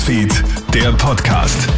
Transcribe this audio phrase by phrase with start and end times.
[0.00, 1.68] Newsfeed, der Podcast.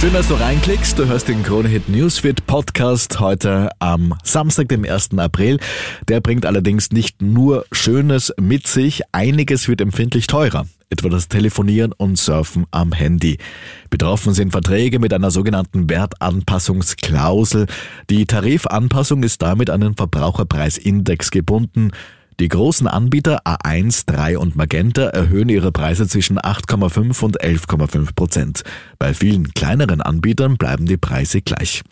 [0.00, 0.98] Schön, dass du reinklickst.
[0.98, 5.16] Du hörst den Kronehit Newsfeed Podcast heute am Samstag, dem 1.
[5.16, 5.60] April.
[6.08, 10.66] Der bringt allerdings nicht nur Schönes mit sich, einiges wird empfindlich teurer.
[10.90, 13.38] Etwa das Telefonieren und Surfen am Handy.
[13.90, 17.66] Betroffen sind Verträge mit einer sogenannten Wertanpassungsklausel.
[18.10, 21.92] Die Tarifanpassung ist damit an den Verbraucherpreisindex gebunden.
[22.38, 28.62] Die großen Anbieter A1, 3 und Magenta erhöhen ihre Preise zwischen 8,5 und 11,5 Prozent.
[28.98, 31.82] Bei vielen kleineren Anbietern bleiben die Preise gleich.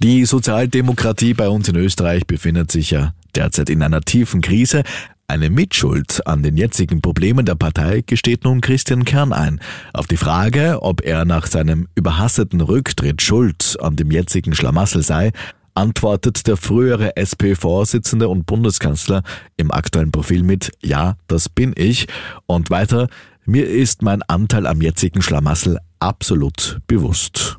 [0.00, 4.84] Die Sozialdemokratie bei uns in Österreich befindet sich ja derzeit in einer tiefen Krise.
[5.26, 9.60] Eine Mitschuld an den jetzigen Problemen der Partei gesteht nun Christian Kern ein.
[9.92, 15.32] Auf die Frage, ob er nach seinem überhasteten Rücktritt schuld an dem jetzigen Schlamassel sei,
[15.76, 19.22] antwortet der frühere SP-Vorsitzende und Bundeskanzler
[19.56, 22.06] im aktuellen Profil mit Ja, das bin ich
[22.46, 23.08] und weiter
[23.44, 27.58] Mir ist mein Anteil am jetzigen Schlamassel absolut bewusst.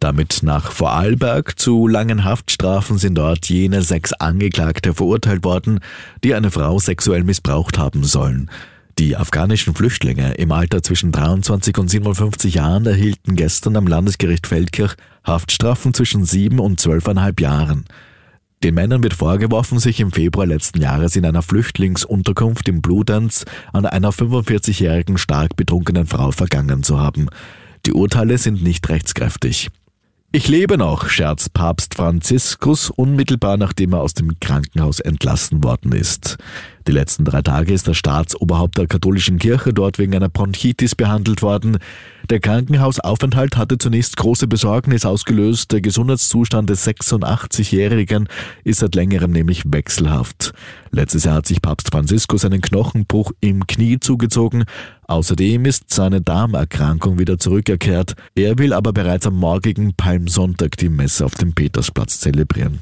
[0.00, 5.80] Damit nach Vorarlberg zu langen Haftstrafen sind dort jene sechs Angeklagte verurteilt worden,
[6.22, 8.50] die eine Frau sexuell missbraucht haben sollen.
[8.98, 14.94] Die afghanischen Flüchtlinge im Alter zwischen 23 und 57 Jahren erhielten gestern am Landesgericht Feldkirch
[15.26, 17.84] Haftstrafen zwischen sieben und zwölfeinhalb Jahren.
[18.62, 23.84] Den Männern wird vorgeworfen, sich im Februar letzten Jahres in einer Flüchtlingsunterkunft im Bludenz an
[23.84, 27.28] einer 45-jährigen stark betrunkenen Frau vergangen zu haben.
[27.84, 29.68] Die Urteile sind nicht rechtskräftig.
[30.36, 36.36] Ich lebe noch, scherzt Papst Franziskus unmittelbar nachdem er aus dem Krankenhaus entlassen worden ist.
[36.86, 41.40] Die letzten drei Tage ist der Staatsoberhaupt der katholischen Kirche dort wegen einer Bronchitis behandelt
[41.40, 41.78] worden.
[42.28, 45.72] Der Krankenhausaufenthalt hatte zunächst große Besorgnis ausgelöst.
[45.72, 48.28] Der Gesundheitszustand des 86-Jährigen
[48.62, 50.52] ist seit längerem nämlich wechselhaft.
[50.90, 54.64] Letztes Jahr hat sich Papst Franziskus einen Knochenbruch im Knie zugezogen.
[55.08, 58.14] Außerdem ist seine Darmerkrankung wieder zurückgekehrt.
[58.34, 62.80] Er will aber bereits am morgigen Palmsonntag die Messe auf dem Petersplatz zelebrieren.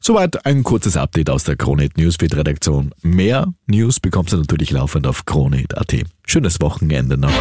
[0.00, 2.92] Soweit ein kurzes Update aus der Kronehit Newsfeed Redaktion.
[3.02, 5.94] Mehr News bekommst du natürlich laufend auf Kronehit.at.
[6.24, 7.32] Schönes Wochenende noch.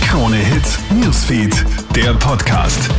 [0.00, 1.64] Krone Hit Newsfeed,
[1.94, 2.90] der Podcast.